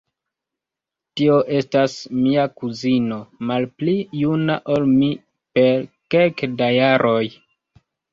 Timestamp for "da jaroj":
6.63-7.23